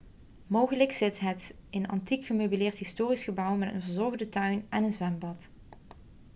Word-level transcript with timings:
mogelijk 0.47 0.91
zit 0.91 1.19
het 1.19 1.53
in 1.69 1.83
een 1.83 1.89
antiek 1.89 2.25
gemeubileerd 2.25 2.75
historisch 2.75 3.23
gebouw 3.23 3.55
met 3.55 3.73
een 3.73 3.81
verzorgde 3.83 4.29
tuin 4.29 4.65
en 4.69 4.83
een 4.83 4.91
zwembad 4.91 5.49